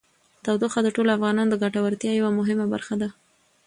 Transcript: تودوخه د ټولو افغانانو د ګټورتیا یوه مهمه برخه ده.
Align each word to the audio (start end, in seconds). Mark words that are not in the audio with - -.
تودوخه 0.43 0.79
د 0.83 0.87
ټولو 0.95 1.09
افغانانو 1.17 1.49
د 1.51 1.55
ګټورتیا 1.63 2.11
یوه 2.19 2.31
مهمه 2.39 2.65
برخه 2.73 2.95
ده. 3.01 3.09